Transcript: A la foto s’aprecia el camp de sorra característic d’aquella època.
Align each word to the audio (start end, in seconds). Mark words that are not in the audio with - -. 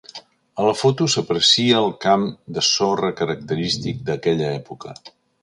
A 0.61 0.63
la 0.67 0.71
foto 0.77 1.05
s’aprecia 1.15 1.75
el 1.81 1.93
camp 2.07 2.25
de 2.57 2.65
sorra 2.69 3.13
característic 3.21 4.01
d’aquella 4.09 4.51
època. 4.57 4.99